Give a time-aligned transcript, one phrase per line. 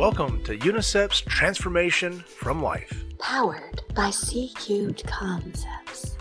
[0.00, 3.04] Welcome to UNICEF's Transformation from Life.
[3.18, 6.16] Powered by C Cubed Concepts.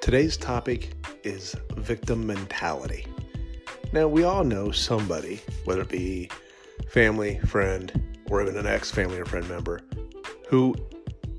[0.00, 0.92] Today's topic
[1.24, 3.08] is victim mentality.
[3.92, 6.30] Now, we all know somebody, whether it be
[6.88, 9.80] family, friend, or even an ex family or friend member,
[10.48, 10.76] who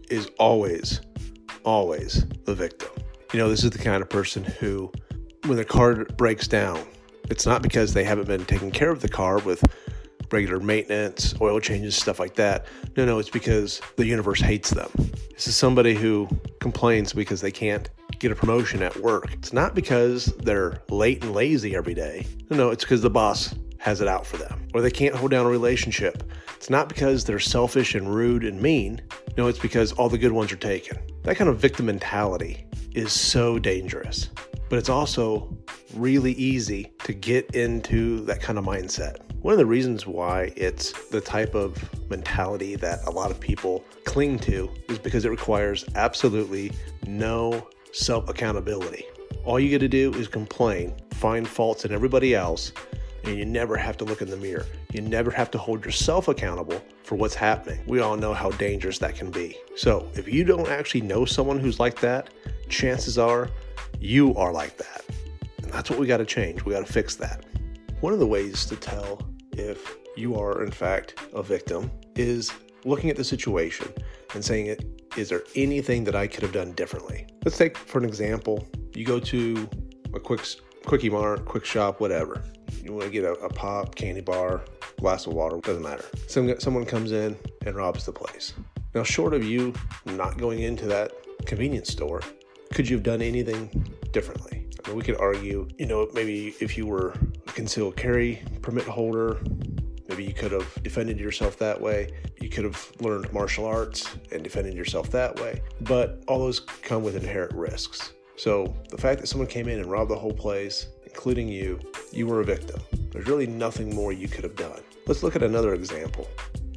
[0.09, 0.99] is always,
[1.63, 2.89] always the victim.
[3.31, 4.91] You know, this is the kind of person who,
[5.45, 6.85] when their car breaks down,
[7.29, 9.63] it's not because they haven't been taking care of the car with
[10.35, 12.65] regular maintenance, oil changes, stuff like that.
[12.97, 14.89] No, no, it's because the universe hates them.
[15.31, 16.27] This is somebody who
[16.59, 17.89] complains because they can't
[18.19, 19.31] get a promotion at work.
[19.33, 22.25] It's not because they're late and lazy every day.
[22.49, 24.67] No, no, it's because the boss has it out for them.
[24.73, 26.29] Or they can't hold down a relationship.
[26.55, 29.01] It's not because they're selfish and rude and mean.
[29.37, 30.97] No, it's because all the good ones are taken.
[31.23, 34.29] That kind of victim mentality is so dangerous.
[34.69, 35.55] But it's also
[35.93, 39.17] really easy to get into that kind of mindset.
[39.41, 41.77] One of the reasons why it's the type of
[42.09, 46.71] mentality that a lot of people cling to is because it requires absolutely
[47.05, 49.05] no self accountability.
[49.43, 52.71] All you get to do is complain, find faults in everybody else,
[53.23, 54.65] and you never have to look in the mirror.
[54.91, 57.79] You never have to hold yourself accountable for what's happening.
[57.85, 59.57] We all know how dangerous that can be.
[59.75, 62.29] So, if you don't actually know someone who's like that,
[62.69, 63.49] chances are
[63.99, 65.03] you are like that.
[65.63, 66.63] And that's what we got to change.
[66.63, 67.45] We got to fix that.
[68.01, 69.21] One of the ways to tell
[69.53, 72.51] if you are, in fact, a victim is
[72.83, 73.87] looking at the situation
[74.33, 74.77] and saying,
[75.17, 77.27] Is there anything that I could have done differently?
[77.43, 79.69] Let's take, for an example, you go to
[80.13, 80.45] a quick
[80.85, 82.43] quickie mart, quick shop, whatever.
[82.83, 84.63] You want to get a, a pop, candy bar,
[84.99, 86.05] glass of water, doesn't matter.
[86.27, 88.53] Some, someone comes in and robs the place.
[88.93, 89.73] Now, short of you
[90.05, 91.11] not going into that
[91.45, 92.21] convenience store,
[92.75, 93.69] could you have done anything
[94.11, 94.67] differently?
[94.83, 97.13] I mean, we could argue, you know, maybe if you were
[97.47, 99.41] a concealed carry permit holder,
[100.09, 102.09] maybe you could have defended yourself that way.
[102.41, 105.61] You could have learned martial arts and defended yourself that way.
[105.81, 108.11] But all those come with inherent risks.
[108.35, 111.79] So the fact that someone came in and robbed the whole place, including you,
[112.11, 112.81] you were a victim.
[113.11, 114.81] There's really nothing more you could have done.
[115.07, 116.27] Let's look at another example.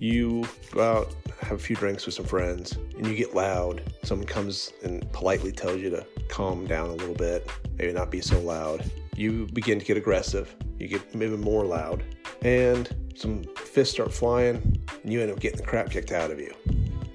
[0.00, 3.82] You go out, have a few drinks with some friends, and you get loud.
[4.04, 8.20] Someone comes and politely tells you to calm down a little bit, maybe not be
[8.20, 8.88] so loud.
[9.16, 10.54] You begin to get aggressive.
[10.78, 12.04] You get even more loud,
[12.42, 16.38] and some fists start flying, and you end up getting the crap kicked out of
[16.38, 16.54] you.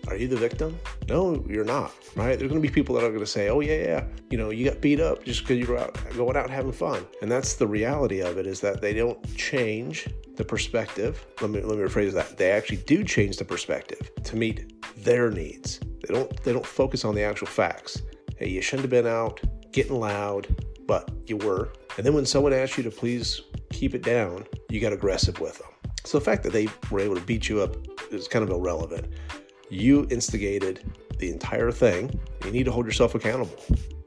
[0.07, 0.77] Are you the victim?
[1.07, 2.37] No, you're not, right?
[2.37, 4.49] There's going to be people that are going to say, oh, yeah, yeah, you know,
[4.49, 7.05] you got beat up just because you were out going out having fun.
[7.21, 11.25] And that's the reality of it is that they don't change the perspective.
[11.41, 12.37] Let me, let me rephrase that.
[12.37, 15.79] They actually do change the perspective to meet their needs.
[15.79, 18.01] They don't, they don't focus on the actual facts.
[18.37, 19.39] Hey, you shouldn't have been out
[19.71, 20.47] getting loud,
[20.85, 21.71] but you were.
[21.97, 23.41] And then when someone asks you to please
[23.71, 25.69] keep it down, you got aggressive with them.
[26.03, 27.75] So the fact that they were able to beat you up
[28.11, 29.13] is kind of irrelevant.
[29.73, 30.81] You instigated
[31.17, 32.19] the entire thing.
[32.45, 33.57] You need to hold yourself accountable.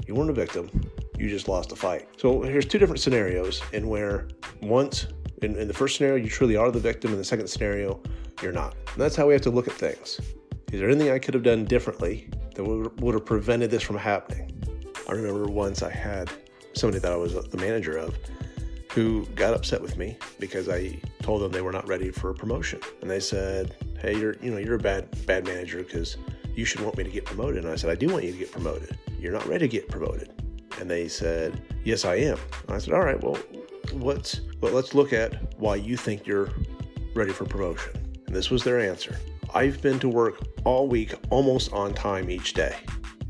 [0.07, 0.71] You weren't a victim.
[1.19, 2.09] You just lost a fight.
[2.19, 4.29] So here's two different scenarios in where
[4.63, 5.09] once
[5.43, 8.01] in, in the first scenario you truly are the victim, in the second scenario
[8.41, 8.77] you're not.
[8.93, 10.21] And that's how we have to look at things.
[10.71, 13.97] Is there anything I could have done differently that would, would have prevented this from
[13.97, 14.63] happening?
[15.09, 16.31] I remember once I had
[16.75, 18.17] somebody that I was the manager of
[18.93, 22.35] who got upset with me because I told them they were not ready for a
[22.35, 22.81] promotion.
[23.03, 26.17] And they said, "Hey, you're you know you're a bad bad manager because
[26.55, 28.39] you should want me to get promoted." And I said, "I do want you to
[28.39, 28.97] get promoted.
[29.19, 30.33] You're not ready to get promoted."
[30.81, 33.39] And they said, "Yes, I am." And I said, "All right, well,
[33.93, 36.51] what's well, let's look at why you think you're
[37.15, 37.93] ready for promotion."
[38.27, 39.17] And this was their answer.
[39.55, 42.75] I've been to work all week almost on time each day.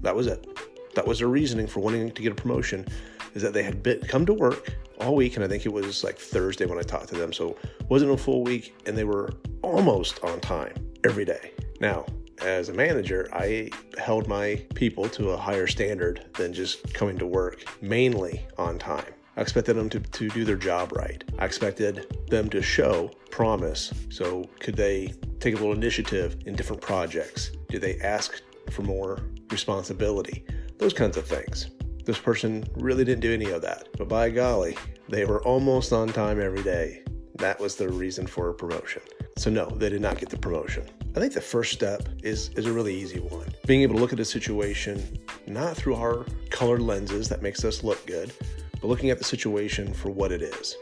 [0.02, 0.46] That was it.
[0.94, 2.86] That was their reasoning for wanting to get a promotion
[3.36, 6.18] is that they had come to work all week and I think it was like
[6.18, 7.32] Thursday when I talked to them.
[7.32, 7.56] So
[7.90, 9.30] wasn't a full week and they were
[9.62, 10.74] almost on time
[11.04, 11.52] every day.
[11.78, 12.06] Now,
[12.42, 17.26] as a manager, I held my people to a higher standard than just coming to
[17.26, 19.12] work mainly on time.
[19.36, 21.22] I expected them to, to do their job right.
[21.38, 23.92] I expected them to show promise.
[24.08, 27.50] So, could they take a little initiative in different projects?
[27.68, 28.40] Did they ask
[28.70, 29.18] for more
[29.50, 30.46] responsibility?
[30.78, 31.70] Those kinds of things.
[32.06, 33.88] This person really didn't do any of that.
[33.98, 37.02] But by golly, they were almost on time every day.
[37.34, 39.02] That was the reason for a promotion.
[39.36, 40.84] So, no, they did not get the promotion.
[41.16, 43.52] I think the first step is, is a really easy one.
[43.66, 45.18] Being able to look at a situation
[45.48, 48.32] not through our colored lenses that makes us look good,
[48.80, 50.76] but looking at the situation for what it is.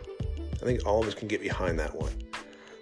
[0.60, 2.12] I think all of us can get behind that one.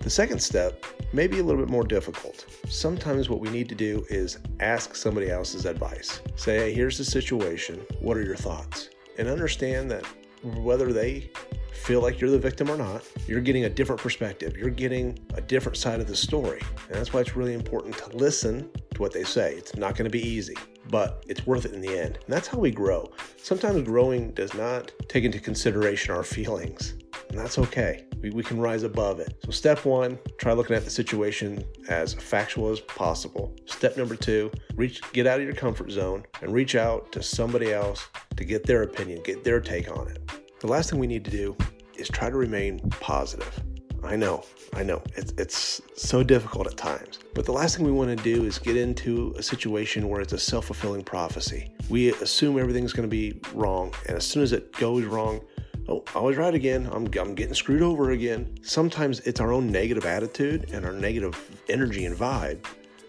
[0.01, 2.47] The second step may be a little bit more difficult.
[2.69, 6.21] Sometimes what we need to do is ask somebody else's advice.
[6.37, 7.85] Say, hey, here's the situation.
[8.01, 8.89] What are your thoughts?
[9.19, 10.07] And understand that
[10.43, 11.31] whether they
[11.73, 14.57] feel like you're the victim or not, you're getting a different perspective.
[14.57, 16.61] You're getting a different side of the story.
[16.87, 19.55] And that's why it's really important to listen to what they say.
[19.55, 20.57] It's not going to be easy,
[20.89, 22.19] but it's worth it in the end.
[22.25, 23.11] And that's how we grow.
[23.37, 26.95] Sometimes growing does not take into consideration our feelings,
[27.33, 28.05] and that's okay.
[28.21, 29.35] We, we can rise above it.
[29.45, 33.57] So, step one, try looking at the situation as factual as possible.
[33.65, 37.73] Step number two, reach, get out of your comfort zone and reach out to somebody
[37.73, 38.07] else
[38.37, 40.21] to get their opinion, get their take on it.
[40.61, 41.57] The last thing we need to do
[41.97, 43.59] is try to remain positive.
[44.05, 44.45] I know,
[44.75, 47.21] I know, it's, it's so difficult at times.
[47.35, 50.33] But the last thing we want to do is get into a situation where it's
[50.33, 51.73] a self fulfilling prophecy.
[51.89, 55.41] We assume everything's going to be wrong, and as soon as it goes wrong,
[55.89, 56.89] oh, I was right again.
[56.93, 58.55] I'm, I'm getting screwed over again.
[58.63, 62.65] Sometimes it's our own negative attitude and our negative energy and vibe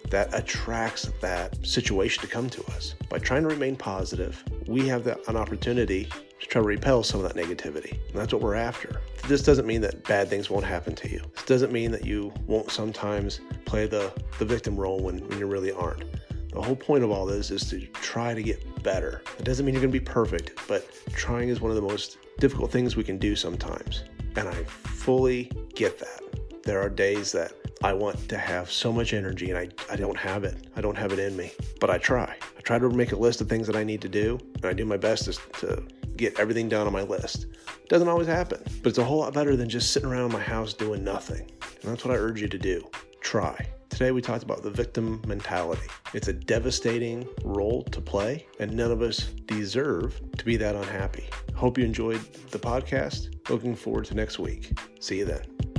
[0.09, 2.95] that attracts that situation to come to us.
[3.09, 6.07] By trying to remain positive, we have the, an opportunity
[6.39, 7.91] to try to repel some of that negativity.
[8.09, 9.01] And that's what we're after.
[9.27, 11.21] This doesn't mean that bad things won't happen to you.
[11.33, 15.47] This doesn't mean that you won't sometimes play the, the victim role when, when you
[15.47, 16.03] really aren't.
[16.51, 19.23] The whole point of all this is to try to get better.
[19.39, 22.17] It doesn't mean you're going to be perfect, but trying is one of the most
[22.39, 24.03] difficult things we can do sometimes.
[24.35, 26.21] And I fully get that.
[26.63, 27.53] There are days that
[27.83, 30.67] I want to have so much energy and I, I don't have it.
[30.75, 32.35] I don't have it in me, but I try.
[32.57, 34.73] I try to make a list of things that I need to do, and I
[34.73, 35.83] do my best to, to
[36.15, 37.47] get everything down on my list.
[37.83, 40.39] It doesn't always happen, but it's a whole lot better than just sitting around my
[40.39, 41.51] house doing nothing.
[41.81, 42.89] And that's what I urge you to do.
[43.19, 43.67] Try.
[43.93, 45.85] Today we talked about the victim mentality.
[46.15, 51.29] It's a devastating role to play, and none of us deserve to be that unhappy.
[51.53, 52.19] Hope you enjoyed
[52.49, 53.29] the podcast.
[53.51, 54.75] Looking forward to next week.
[54.99, 55.72] See you then.